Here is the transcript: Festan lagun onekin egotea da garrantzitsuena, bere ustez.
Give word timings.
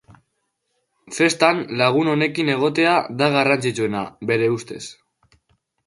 Festan 1.17 1.59
lagun 1.83 2.09
onekin 2.15 2.51
egotea 2.55 2.97
da 3.21 3.31
garrantzitsuena, 3.39 4.05
bere 4.33 4.53
ustez. 4.59 4.85